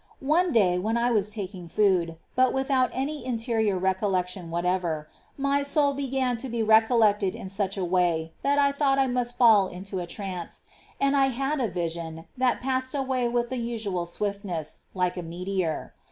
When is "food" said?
1.67-2.17